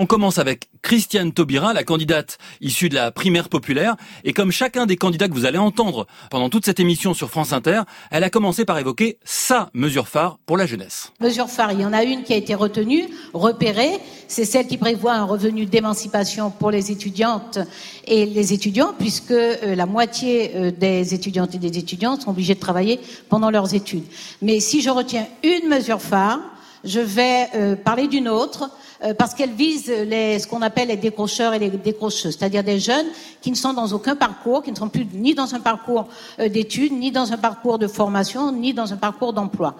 [0.00, 3.96] On commence avec Christiane Taubira, la candidate issue de la primaire populaire.
[4.22, 7.52] Et comme chacun des candidats que vous allez entendre pendant toute cette émission sur France
[7.52, 7.80] Inter,
[8.12, 11.12] elle a commencé par évoquer sa mesure phare pour la jeunesse.
[11.18, 13.90] Mesure phare, il y en a une qui a été retenue, repérée.
[14.28, 17.58] C'est celle qui prévoit un revenu d'émancipation pour les étudiantes
[18.06, 22.54] et les étudiants, puisque euh, la moitié euh, des étudiantes et des étudiants sont obligés
[22.54, 24.04] de travailler pendant leurs études.
[24.42, 26.38] Mais si je retiens une mesure phare,
[26.84, 28.70] je vais euh, parler d'une autre
[29.16, 33.06] parce qu'elle vise les, ce qu'on appelle les décrocheurs et les décrocheuses, c'est-à-dire des jeunes
[33.40, 36.08] qui ne sont dans aucun parcours, qui ne sont plus ni dans un parcours
[36.40, 39.74] euh, d'études, ni dans un parcours de formation, ni dans un parcours d'emploi.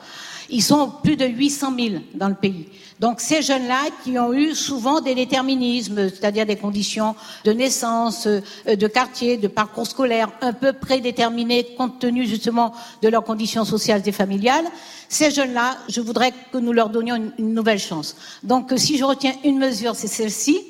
[0.50, 2.68] Ils sont plus de 800 000 dans le pays.
[3.00, 8.41] Donc ces jeunes-là qui ont eu souvent des déterminismes, c'est-à-dire des conditions de naissance, euh,
[8.77, 12.72] de quartier, de parcours scolaire un peu prédéterminés compte tenu justement
[13.02, 14.64] de leurs conditions sociales et familiales,
[15.08, 18.14] ces jeunes-là, je voudrais que nous leur donnions une, nouvelle chance.
[18.42, 20.60] Donc si je retiens une mesure, c'est celle-ci.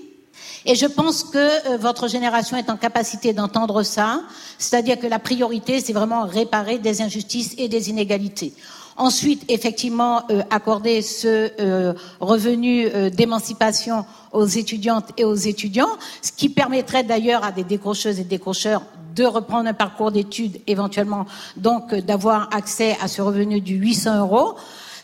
[0.65, 4.23] Et je pense que euh, votre génération est en capacité d'entendre ça,
[4.59, 8.53] c'est-à-dire que la priorité, c'est vraiment réparer des injustices et des inégalités.
[8.97, 15.91] Ensuite, effectivement, euh, accorder ce euh, revenu d'émancipation aux étudiantes et aux étudiants,
[16.23, 18.83] ce qui permettrait d'ailleurs à des décrocheuses et décrocheurs
[19.15, 21.27] de reprendre un parcours d'études éventuellement,
[21.57, 24.55] donc d'avoir accès à ce revenu du 800 euros.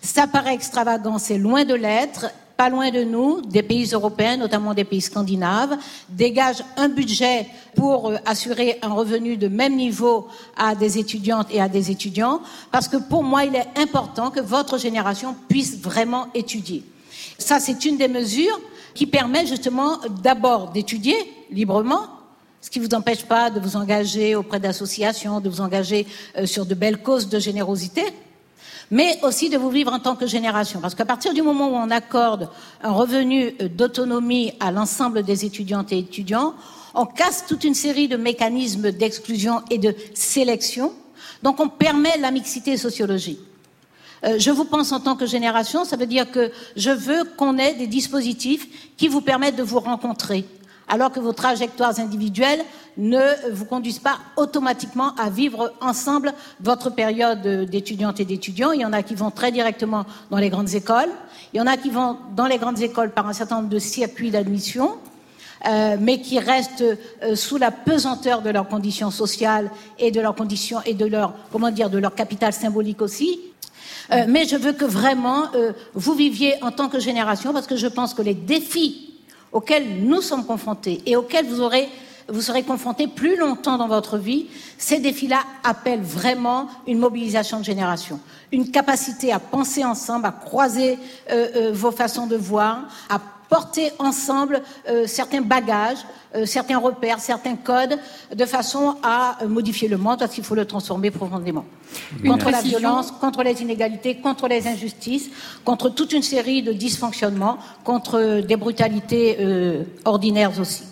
[0.03, 4.75] Ça paraît extravagant, c'est loin de l'être pas loin de nous, des pays européens, notamment
[4.75, 5.77] des pays scandinaves,
[6.09, 11.61] dégagent un budget pour euh, assurer un revenu de même niveau à des étudiantes et
[11.61, 16.29] à des étudiants, parce que pour moi, il est important que votre génération puisse vraiment
[16.35, 16.85] étudier.
[17.39, 18.61] Ça, c'est une des mesures
[18.95, 21.17] qui permet justement d'abord d'étudier
[21.51, 22.07] librement,
[22.61, 26.07] ce qui ne vous empêche pas de vous engager auprès d'associations, de vous engager
[26.39, 28.03] euh, sur de belles causes de générosité,
[28.91, 30.81] mais aussi de vous vivre en tant que génération.
[30.81, 32.49] Parce qu'à partir du moment où on accorde
[32.83, 36.55] un revenu euh, d'autonomie à l'ensemble des étudiantes et étudiants,
[36.95, 40.93] on casse toute une série de mécanismes d'exclusion et de sélection.
[41.43, 43.41] Donc on permet la mixité sociologique.
[44.25, 47.59] Euh, je vous pense en tant que génération, ça veut dire que je veux qu'on
[47.59, 50.45] ait des dispositifs qui vous permettent de vous rencontrer,
[50.89, 52.65] alors que vos trajectoires individuelles
[52.97, 58.73] ne vous conduisent pas automatiquement à vivre ensemble votre période d'étudiante et d'étudiants.
[58.73, 61.11] Il y en a qui vont très directement dans les grandes écoles,
[61.53, 63.79] il y en a qui vont dans les grandes écoles par un certain nombre de
[63.79, 64.99] circuits d'admission,
[65.67, 66.85] euh, mais qui restent
[67.23, 71.33] euh, sous la pesanteur de leurs conditions sociales et de leurs conditions et de leur
[71.53, 73.41] comment dire de leur capital symbolique aussi.
[74.13, 75.45] Euh, mais je veux que vraiment
[75.95, 79.14] vous viviez en tant que génération, parce que je pense que les défis
[79.55, 81.89] auxquels nous sommes confrontés et auxquels vous aurez
[82.29, 84.47] vous serez confrontés plus longtemps dans votre vie,
[84.79, 88.19] ces défis-là appellent vraiment une mobilisation de génération,
[88.51, 90.99] une capacité à penser ensemble, à croiser
[91.31, 95.99] euh, euh, vos façons de voir, à porter ensemble euh, certains bagages,
[96.47, 97.97] certains repères, certains codes,
[98.35, 101.65] de façon à modifier le monde, parce qu'il faut le transformer profondément.
[102.27, 105.31] contre la violence, contre les inégalités, contre les injustices,
[105.65, 109.39] contre toute une série de dysfonctionnements, contre des brutalités
[110.05, 110.83] ordinaires aussi.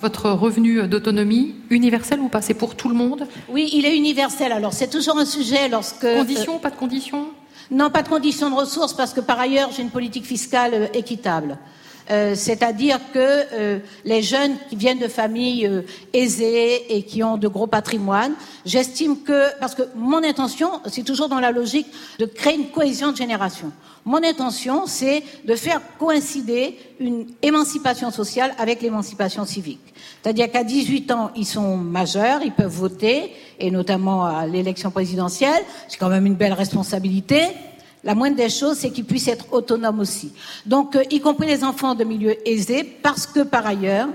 [0.00, 2.40] Votre revenu d'autonomie universel ou pas?
[2.40, 3.26] C'est pour tout le monde?
[3.48, 4.52] Oui, il est universel.
[4.52, 6.06] Alors c'est toujours un sujet lorsque...
[6.06, 7.26] Conditions, euh, pas de conditions?
[7.70, 10.86] Non, pas de conditions de ressources parce que par ailleurs j'ai une politique fiscale euh,
[10.94, 11.58] équitable.
[12.10, 15.82] Euh, c'est-à-dire que euh, les jeunes qui viennent de familles euh,
[16.14, 18.32] aisées et qui ont de gros patrimoines,
[18.64, 21.86] j'estime que, parce que mon intention, c'est toujours dans la logique
[22.18, 23.72] de créer une cohésion de génération.
[24.06, 29.80] Mon intention, c'est de faire coïncider une émancipation sociale avec l'émancipation civique.
[30.22, 35.62] C'est-à-dire qu'à 18 ans, ils sont majeurs, ils peuvent voter, et notamment à l'élection présidentielle.
[35.88, 37.42] C'est quand même une belle responsabilité.
[38.04, 40.32] La moindre des choses, c'est qu'ils puissent être autonomes aussi.
[40.66, 44.08] Donc, euh, y compris les enfants de milieux aisés, parce que par ailleurs,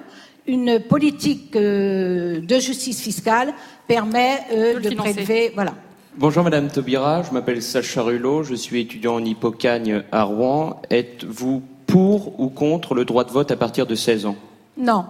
[0.48, 3.54] une politique euh, de justice fiscale
[3.88, 5.52] permet euh, de, prélever.
[5.54, 5.74] Voilà.
[6.16, 10.82] Bonjour Madame Taubira, je m'appelle Sacha Rulot, je suis étudiant en Hippocagne à Rouen.
[10.90, 14.36] Êtes-vous pour ou contre le droit de vote à partir de 16 ans?
[14.78, 15.06] Non.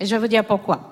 [0.00, 0.91] Et je vais vous dire pourquoi.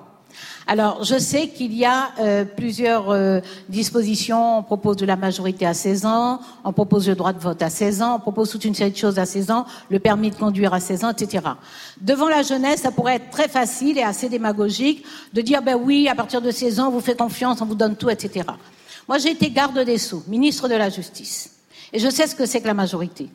[0.71, 4.59] Alors, je sais qu'il y a euh, plusieurs euh, dispositions.
[4.59, 7.69] On propose de la majorité à 16 ans, on propose le droit de vote à
[7.69, 10.35] 16 ans, on propose toute une série de choses à 16 ans, le permis de
[10.35, 11.43] conduire à 16 ans, etc.
[11.99, 15.03] Devant la jeunesse, ça pourrait être très facile et assez démagogique
[15.33, 17.75] de dire, ben oui, à partir de 16 ans, on vous fait confiance, on vous
[17.75, 18.45] donne tout, etc.
[19.09, 21.51] Moi, j'ai été garde des Sceaux, ministre de la Justice.
[21.91, 23.27] Et je sais ce que c'est que la majorité.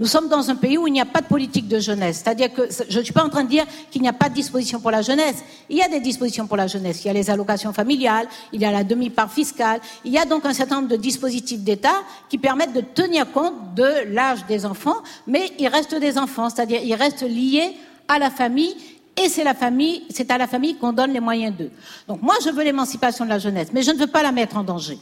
[0.00, 2.22] Nous sommes dans un pays où il n'y a pas de politique de jeunesse.
[2.22, 4.34] C'est-à-dire que je ne suis pas en train de dire qu'il n'y a pas de
[4.34, 5.44] disposition pour la jeunesse.
[5.68, 7.04] Il y a des dispositions pour la jeunesse.
[7.04, 9.80] Il y a les allocations familiales, il y a la demi-part fiscale.
[10.04, 13.74] Il y a donc un certain nombre de dispositifs d'État qui permettent de tenir compte
[13.74, 14.96] de l'âge des enfants,
[15.26, 16.50] mais ils restent des enfants.
[16.50, 17.76] C'est-à-dire ils restent liés
[18.08, 18.74] à la famille
[19.16, 21.70] et c'est la famille, c'est à la famille qu'on donne les moyens d'eux.
[22.08, 24.56] Donc moi, je veux l'émancipation de la jeunesse, mais je ne veux pas la mettre
[24.56, 24.98] en danger.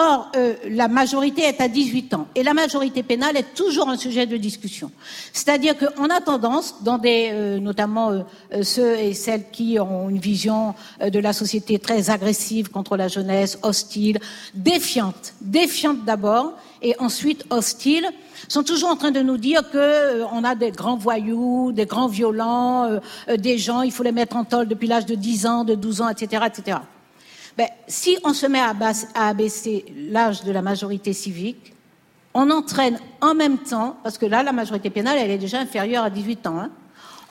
[0.00, 3.96] Or, euh, la majorité est à 18 ans et la majorité pénale est toujours un
[3.96, 4.92] sujet de discussion.
[5.32, 10.20] C'est-à-dire qu'on a tendance, dans des, euh, notamment euh, ceux et celles qui ont une
[10.20, 14.20] vision de la société très agressive contre la jeunesse, hostile,
[14.54, 18.08] défiante, défiante d'abord et ensuite hostile,
[18.46, 22.06] sont toujours en train de nous dire que on a des grands voyous, des grands
[22.06, 23.00] violents,
[23.36, 26.02] des gens, il faut les mettre en tôle depuis l'âge de 10 ans, de 12
[26.02, 26.78] ans, etc., etc.
[27.58, 28.72] Ben, si on se met à,
[29.16, 31.74] abaisser l'âge de la majorité civique,
[32.32, 36.04] on entraîne en même temps, parce que là, la majorité pénale, elle est déjà inférieure
[36.04, 36.70] à 18 ans, hein,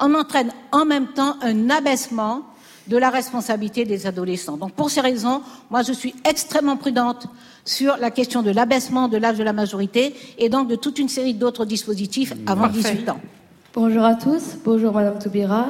[0.01, 2.41] on entraîne en même temps un abaissement
[2.87, 4.57] de la responsabilité des adolescents.
[4.57, 7.27] Donc pour ces raisons, moi je suis extrêmement prudente
[7.63, 11.09] sur la question de l'abaissement de l'âge de la majorité et donc de toute une
[11.09, 13.19] série d'autres dispositifs avant 18 ans.
[13.73, 15.67] Bonjour à tous, bonjour Madame Toubira.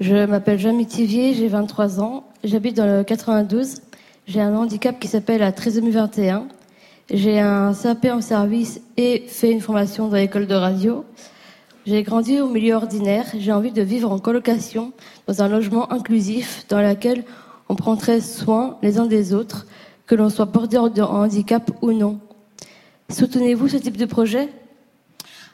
[0.00, 3.76] Je m'appelle Jeanne Mitivier, j'ai 23 ans, j'habite dans le 92.
[4.26, 6.48] J'ai un handicap qui s'appelle la trisomie 21.
[7.10, 11.04] J'ai un CAP en service et fait une formation dans l'école de radio.
[11.84, 13.26] J'ai grandi au milieu ordinaire.
[13.36, 14.92] J'ai envie de vivre en colocation
[15.26, 17.24] dans un logement inclusif dans lequel
[17.68, 19.66] on prendrait soin les uns des autres,
[20.06, 22.18] que l'on soit porteur de handicap ou non.
[23.10, 24.48] Soutenez-vous ce type de projet?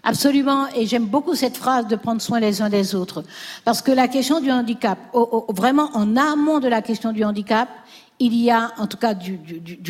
[0.04, 3.22] Absolument, et j'aime beaucoup cette phrase de prendre soin les uns des autres,
[3.64, 4.98] parce que la question du handicap,
[5.48, 7.68] vraiment en amont de la question du handicap,
[8.20, 9.38] il y a en tout cas du,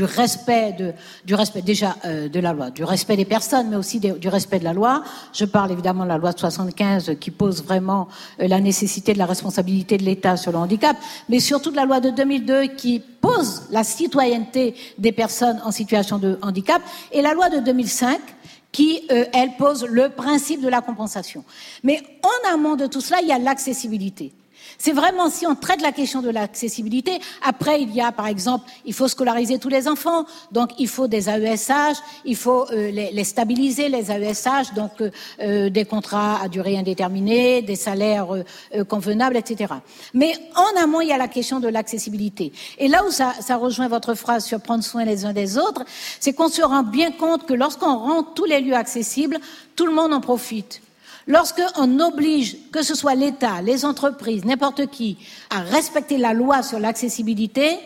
[0.05, 0.95] respect,
[1.25, 4.61] du respect déjà euh, de la loi, du respect des personnes, mais aussi du respect
[4.61, 5.03] de la loi.
[5.33, 8.09] Je parle évidemment de la loi de 75 qui pose vraiment
[8.41, 10.97] euh, la nécessité de la responsabilité de l'État sur le handicap,
[11.29, 16.19] mais surtout de la loi de 2002 qui pose la citoyenneté des personnes en situation
[16.19, 16.81] de handicap,
[17.13, 18.21] et la loi de 2005
[18.73, 21.45] qui, euh, elle, pose le principe de la compensation.
[21.83, 24.33] Mais en amont de tout cela, il y a l'accessibilité.
[24.81, 27.21] C'est vraiment si on traite la question de l'accessibilité.
[27.43, 31.07] Après, il y a, par exemple, il faut scolariser tous les enfants, donc il faut
[31.07, 35.11] des AESH, il faut euh, les, stabiliser, les AESH, donc euh,
[35.43, 38.29] euh, des contrats à durée indéterminée, des salaires
[38.89, 39.75] convenables, etc.
[40.15, 42.51] Mais en amont, il y a la question de l'accessibilité.
[42.79, 45.85] Et là où ça, ça rejoint votre phrase sur prendre soin les uns des autres,
[46.21, 49.41] c'est qu'on se rend bien compte que lorsqu'on rend tous les lieux accessibles,
[49.77, 50.81] tout le monde en profite.
[51.27, 55.19] Lorsqu'on oblige, que ce soit l'État, les entreprises, n'importe qui,
[55.51, 57.79] à respecter la loi sur l'accessibilité,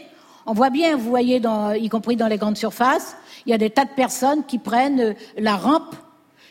[0.47, 1.41] on voit bien, vous voyez,
[1.81, 3.17] y compris dans les grandes surfaces,
[3.47, 5.97] il y a des tas de personnes qui prennent euh, la rampe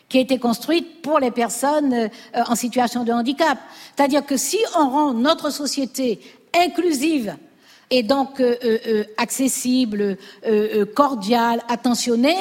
[0.10, 2.08] qui a été construite pour les personnes euh,
[2.48, 3.58] en situation de handicap.
[3.96, 6.20] C'est-à-dire que si on rend notre société
[6.56, 7.36] inclusive
[7.90, 10.18] et donc euh, accessible,
[10.96, 12.38] cordiale, attentionnée,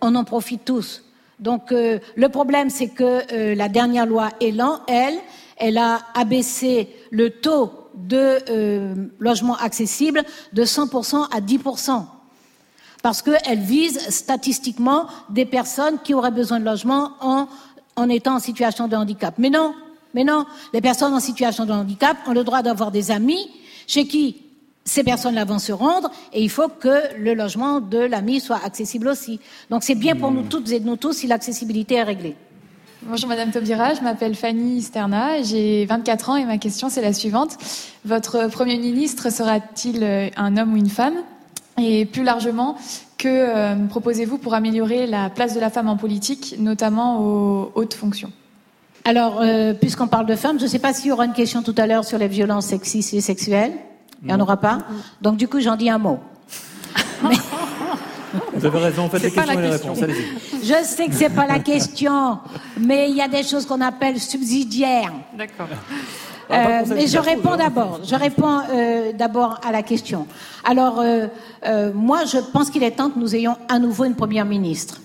[0.00, 1.05] on en profite tous.
[1.38, 5.18] Donc euh, le problème, c'est que euh, la dernière loi Elan, elle,
[5.56, 10.22] elle a abaissé le taux de euh, logement accessible
[10.52, 12.04] de 100% à 10%.
[13.02, 17.46] Parce qu'elle vise statistiquement des personnes qui auraient besoin de logement en,
[17.96, 19.34] en étant en situation de handicap.
[19.38, 19.74] Mais non,
[20.14, 23.50] mais non, les personnes en situation de handicap ont le droit d'avoir des amis
[23.86, 24.45] chez qui
[24.86, 29.08] ces personnes-là vont se rendre et il faut que le logement de l'ami soit accessible
[29.08, 29.40] aussi.
[29.68, 30.48] Donc c'est bien pour nous hmm.
[30.48, 32.36] toutes et nous tous si l'accessibilité est réglée.
[33.02, 37.12] Bonjour Madame Taubira, je m'appelle Fanny Sterna, j'ai 24 ans et ma question c'est la
[37.12, 37.58] suivante.
[38.04, 41.14] Votre Premier ministre sera-t-il euh, un homme ou une femme?
[41.78, 42.76] Et plus largement,
[43.18, 47.92] que euh, proposez-vous pour améliorer la place de la femme en politique, notamment aux hautes
[47.92, 48.32] fonctions?
[49.04, 51.62] Alors, euh, puisqu'on parle de femmes, je ne sais pas s'il y aura une question
[51.62, 53.72] tout à l'heure sur les violences sexistes et sexuelles.
[54.22, 54.78] Il n'y en aura pas.
[55.20, 56.20] Donc du coup, j'en dis un mot.
[58.54, 59.98] Vous avez raison, faites les questions et les réponses.
[60.62, 62.38] Je sais que c'est pas la question,
[62.78, 65.12] mais il y a des choses qu'on appelle subsidiaires.
[65.36, 65.68] D'accord.
[66.50, 68.00] Euh, mais je réponds d'abord.
[68.04, 70.26] Je réponds euh, d'abord à la question.
[70.64, 71.28] Alors, euh,
[71.92, 75.00] moi, je pense qu'il est temps que nous ayons à nouveau une première ministre.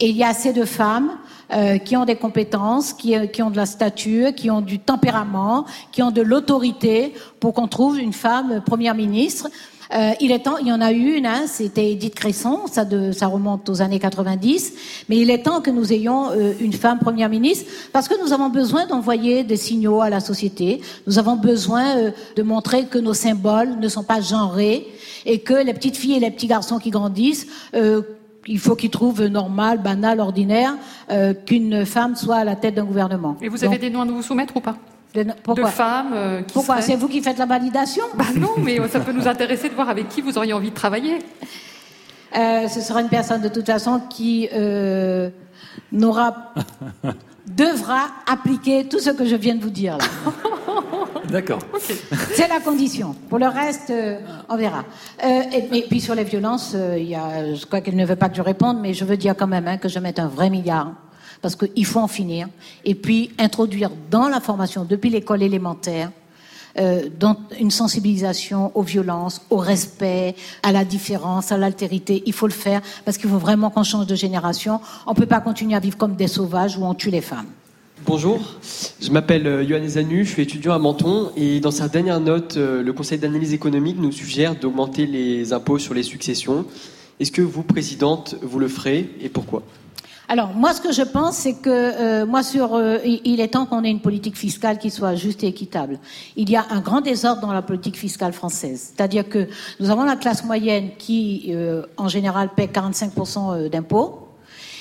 [0.00, 1.10] Et il y a assez de femmes
[1.54, 4.78] euh, qui ont des compétences, qui, euh, qui, ont de la stature, qui ont du
[4.78, 9.48] tempérament, qui ont de l'autorité pour qu'on trouve une femme première ministre.
[9.92, 12.84] Euh, il est temps, il y en a eu une, hein, c'était Edith Cresson, ça,
[12.84, 14.72] de, ça remonte aux années 90,
[15.08, 18.32] mais il est temps que nous ayons euh, une femme première ministre parce que nous
[18.32, 22.98] avons besoin d'envoyer des signaux à la société, nous avons besoin euh, de montrer que
[22.98, 24.88] nos symboles ne sont pas genrés
[25.26, 27.46] et que les petites filles et les petits garçons qui grandissent
[28.46, 30.74] il faut qu'ils trouvent normal, banal, ordinaire
[31.10, 33.36] euh, qu'une femme soit à la tête d'un gouvernement.
[33.40, 34.76] Et vous avez des noms à nous soumettre ou pas?
[35.14, 38.50] De, pourquoi de femmes euh, qui Pourquoi C'est vous qui faites la validation bah Non,
[38.58, 41.18] mais ça peut nous intéresser de voir avec qui vous auriez envie de travailler.
[42.36, 44.48] Euh, ce sera une personne de toute façon qui
[45.92, 46.52] n'aura
[47.46, 50.04] devra appliquer tout ce que je viens de vous dire là.
[51.30, 51.60] D'accord.
[52.34, 53.14] C'est la condition.
[53.28, 54.84] Pour le reste, euh, on verra.
[55.24, 58.16] Euh, et, puis sur les violences, euh, il y a, je crois qu'elle ne veut
[58.16, 60.28] pas que je réponde, mais je veux dire quand même hein, que je mette un
[60.28, 60.92] vrai milliard
[61.40, 62.48] parce qu'il faut en finir.
[62.84, 66.10] Et puis introduire dans la formation, depuis l'école élémentaire,
[66.76, 72.24] euh, dans une sensibilisation aux violences, au respect, à la différence, à l'altérité.
[72.26, 74.80] Il faut le faire parce qu'il faut vraiment qu'on change de génération.
[75.06, 77.46] On ne peut pas continuer à vivre comme des sauvages où on tue les femmes.
[78.06, 78.38] Bonjour,
[79.00, 82.58] je m'appelle euh, Yohann Zanu, je suis étudiant à Menton et dans sa dernière note,
[82.58, 86.66] euh, le Conseil d'analyse économique nous suggère d'augmenter les impôts sur les successions.
[87.18, 89.62] Est-ce que vous, Présidente, vous le ferez et pourquoi?
[90.28, 92.42] Alors moi, ce que je pense, c'est que euh, moi,
[93.04, 95.98] il est temps qu'on ait une politique fiscale qui soit juste et équitable.
[96.36, 99.48] Il y a un grand désordre dans la politique fiscale française, c'est-à-dire que
[99.80, 101.54] nous avons la classe moyenne qui,
[101.96, 104.23] en général, paie 45% d'impôts.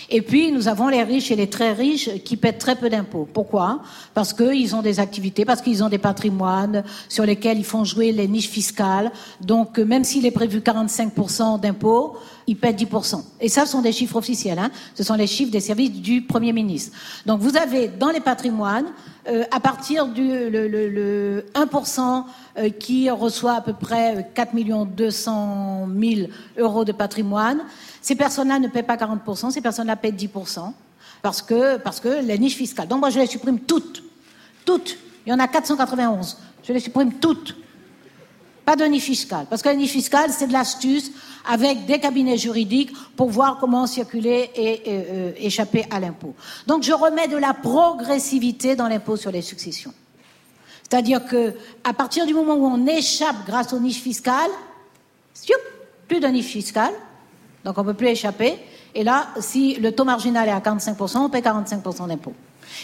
[0.09, 3.27] Et puis, nous avons les riches et les très riches qui paient très peu d'impôts.
[3.31, 3.81] Pourquoi?
[4.13, 8.11] Parce qu'ils ont des activités, parce qu'ils ont des patrimoines sur lesquels ils font jouer
[8.11, 9.11] les niches fiscales.
[9.41, 13.23] Donc, même s'il est prévu 45% d'impôts, ils paient 10%.
[13.39, 14.59] Et ça, ce sont des chiffres officiels.
[14.59, 14.69] Hein.
[14.95, 16.95] Ce sont les chiffres des services du Premier ministre.
[17.25, 18.87] Donc vous avez dans les patrimoines,
[19.27, 22.23] euh, à partir du le, le, le 1%
[22.57, 24.53] euh, qui reçoit à peu près 4
[24.85, 27.61] 200 000 euros de patrimoine,
[28.01, 30.73] ces personnes-là ne paient pas 40%, ces personnes-là paient 10%.
[31.21, 32.87] Parce que, parce que les niches fiscales.
[32.87, 34.03] Donc moi, je les supprime toutes.
[34.65, 34.97] Toutes.
[35.25, 36.37] Il y en a 491.
[36.63, 37.55] Je les supprime toutes.
[38.65, 39.45] Pas de niche fiscale.
[39.49, 41.11] Parce que la niche fiscale, c'est de l'astuce
[41.45, 46.33] avec des cabinets juridiques pour voir comment circuler et, euh, échapper à l'impôt.
[46.67, 49.93] Donc je remets de la progressivité dans l'impôt sur les successions.
[50.83, 51.53] C'est-à-dire que
[51.83, 54.51] à partir du moment où on échappe grâce aux niches fiscales,
[56.07, 56.93] plus de niche fiscale,
[57.65, 58.57] donc on ne peut plus échapper.
[58.95, 62.33] Et là, si le taux marginal est à 45%, on paie 45% d'impôt.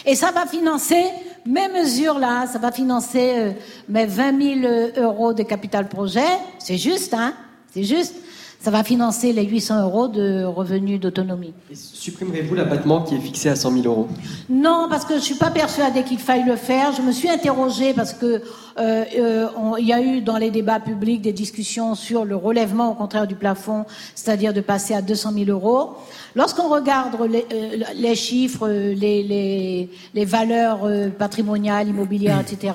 [0.04, 1.04] Et ça va financer
[1.46, 3.52] mes mesures-là, ça va financer euh,
[3.88, 6.28] mes 20 000 euros de capital projet.
[6.58, 7.34] C'est juste, hein
[7.72, 8.14] C'est juste
[8.60, 11.54] ça va financer les 800 euros de revenus d'autonomie.
[11.72, 14.08] Supprimerez-vous l'abattement qui est fixé à 100 000 euros?
[14.50, 16.92] Non, parce que je suis pas persuadée qu'il faille le faire.
[16.92, 18.42] Je me suis interrogée parce que
[18.78, 19.48] euh, euh,
[19.78, 23.26] il y a eu dans les débats publics des discussions sur le relèvement au contraire
[23.26, 25.94] du plafond, c'est-à-dire de passer à 200 000 euros.
[26.34, 30.88] Lorsqu'on regarde les, euh, les chiffres, les, les, les, valeurs
[31.18, 32.74] patrimoniales, immobilières, etc.,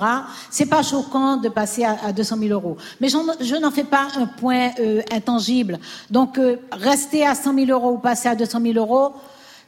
[0.49, 2.77] c'est pas choquant de passer à, à 200 000 euros.
[2.99, 4.71] Mais je n'en fais pas un point
[5.11, 5.74] intangible.
[6.09, 6.39] Donc
[6.71, 9.13] rester à 100 000 euros ou passer à 200 000 euros,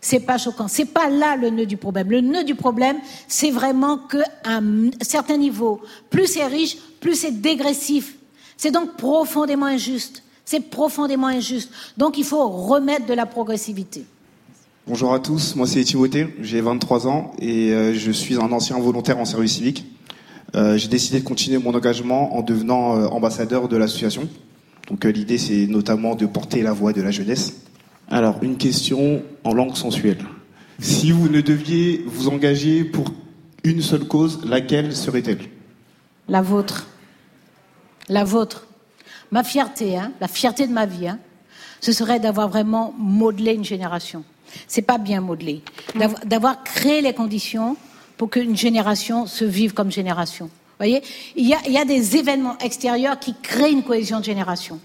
[0.01, 0.67] c'est pas choquant.
[0.67, 2.09] C'est pas là le nœud du problème.
[2.09, 2.97] Le nœud du problème,
[3.27, 8.15] c'est vraiment qu'à un certain niveau, plus c'est riche, plus c'est dégressif.
[8.57, 10.23] C'est donc profondément injuste.
[10.45, 11.71] C'est profondément injuste.
[11.97, 14.05] Donc il faut remettre de la progressivité.
[14.87, 18.79] Bonjour à tous, moi c'est Timothée, j'ai 23 ans et euh, je suis un ancien
[18.79, 19.85] volontaire en service civique.
[20.55, 24.29] Euh, j'ai décidé de continuer mon engagement en devenant euh, ambassadeur de l'association.
[24.87, 27.61] Donc l'idée c'est notamment de porter la voix de la jeunesse.
[28.09, 30.23] Alors, une question en langue sensuelle.
[30.79, 33.11] Si vous ne deviez vous engager pour
[33.63, 35.39] une seule cause, laquelle serait-elle?
[36.29, 36.87] La vôtre.
[38.07, 38.67] La vôtre.
[39.31, 41.19] Ma fierté, hein, la fierté de ma vie, hein,
[41.81, 44.23] ce serait d'avoir vraiment modelé une génération.
[44.67, 45.61] C'est pas bien modelé.
[46.25, 47.75] D'avoir créé les conditions
[48.15, 50.49] pour qu'une génération se vive comme génération.
[50.79, 51.01] Voyez
[51.35, 54.79] il y, a, il y a des événements extérieurs qui créent une cohésion de génération.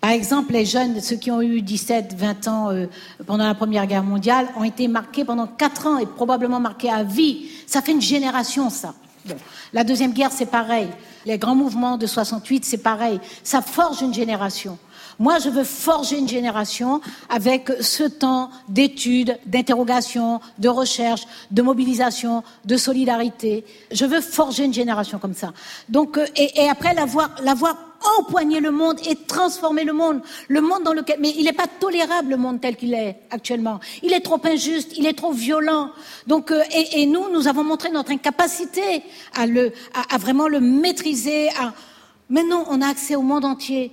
[0.00, 2.86] Par exemple, les jeunes, ceux qui ont eu 17, 20 ans euh,
[3.26, 7.02] pendant la Première Guerre mondiale, ont été marqués pendant 4 ans et probablement marqués à
[7.02, 7.46] vie.
[7.66, 8.94] Ça fait une génération, ça.
[9.72, 10.88] La Deuxième Guerre, c'est pareil.
[11.24, 13.18] Les grands mouvements de 68, c'est pareil.
[13.42, 14.78] Ça forge une génération.
[15.18, 22.42] Moi, je veux forger une génération avec ce temps d'études, d'interrogation, de recherche, de mobilisation,
[22.64, 23.64] de solidarité.
[23.90, 25.52] Je veux forger une génération comme ça.
[25.88, 27.76] Donc, euh, et, et après l'avoir, l'avoir
[28.18, 30.20] empoigner le monde et transformer le monde.
[30.48, 33.80] Le monde dans lequel, mais il n'est pas tolérable le monde tel qu'il est actuellement.
[34.02, 35.90] Il est trop injuste, il est trop violent.
[36.26, 39.02] Donc, euh, et, et, nous, nous avons montré notre incapacité
[39.34, 39.72] à le,
[40.10, 41.48] à vraiment le maîtriser.
[41.50, 41.72] À...
[42.28, 43.92] Maintenant, on a accès au monde entier.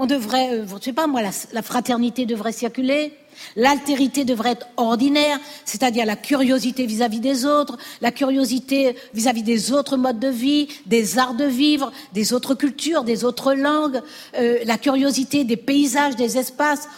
[0.00, 3.12] On devrait, euh, je sais pas moi, la, fraternité devrait circuler.
[3.56, 9.96] L'altérité devrait être ordinaire, c'est-à-dire la curiosité vis-à-vis des autres, la curiosité vis-à-vis des autres
[9.96, 14.00] modes de vie, des arts de vivre, des autres cultures, des autres langues,
[14.38, 16.88] euh, la curiosité des paysages, des espaces.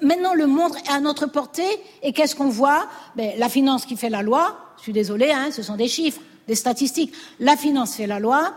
[0.00, 2.86] maintenant, le monde est à notre portée, et qu'est-ce qu'on voit?
[3.16, 6.20] Ben, La finance qui fait la loi, je suis désolée, hein, ce sont des chiffres,
[6.46, 7.12] des statistiques.
[7.40, 8.52] La finance fait la loi,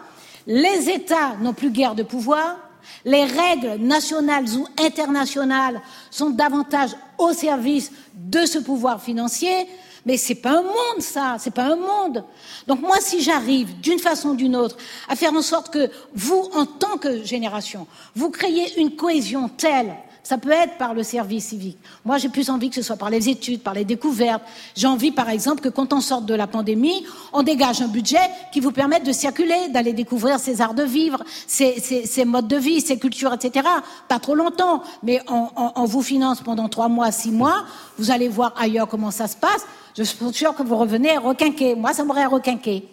[0.45, 2.57] les États n'ont plus guère de pouvoir,
[3.05, 9.67] les règles nationales ou internationales sont davantage au service de ce pouvoir financier.
[10.05, 11.37] Mais c'est pas un monde, ça.
[11.39, 12.23] C'est pas un monde.
[12.67, 16.49] Donc moi, si j'arrive d'une façon ou d'une autre à faire en sorte que vous,
[16.53, 21.45] en tant que génération, vous créez une cohésion telle ça peut être par le service
[21.45, 21.77] civique.
[22.05, 24.41] Moi, j'ai plus envie que ce soit par les études, par les découvertes.
[24.75, 28.19] J'ai envie, par exemple, que quand on sorte de la pandémie, on dégage un budget
[28.51, 32.57] qui vous permette de circuler, d'aller découvrir ces arts de vivre, ces, ces, modes de
[32.57, 33.67] vie, ces cultures, etc.
[34.07, 37.63] Pas trop longtemps, mais on, vous finance pendant trois mois, six mois.
[37.97, 39.65] Vous allez voir ailleurs comment ça se passe.
[39.97, 41.75] Je suis sûre que vous revenez requinquer.
[41.75, 42.87] Moi, ça m'aurait requinqué.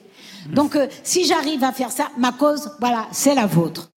[0.50, 3.90] Donc, euh, si j'arrive à faire ça, ma cause, voilà, c'est la vôtre.